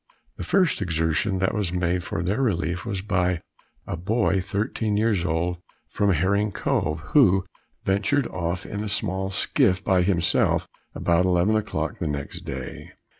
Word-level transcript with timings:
The 0.37 0.43
first 0.43 0.81
exertion 0.81 1.37
that 1.37 1.53
was 1.53 1.71
made 1.71 2.03
for 2.03 2.23
their 2.23 2.41
relief 2.41 2.87
was 2.87 3.01
by 3.03 3.41
a 3.85 3.95
boy 3.95 4.41
thirteen 4.41 4.97
years 4.97 5.23
old, 5.23 5.59
from 5.91 6.11
Herring 6.13 6.51
Cove, 6.51 6.99
who 7.13 7.45
ventured 7.85 8.25
off 8.29 8.65
in 8.65 8.83
a 8.83 8.89
small 8.89 9.29
skiff 9.29 9.83
by 9.83 10.01
himself 10.01 10.67
about 10.95 11.25
eleven 11.25 11.55
o'clock 11.55 11.99
the 11.99 12.07
next 12.07 12.41
day. 12.45 12.93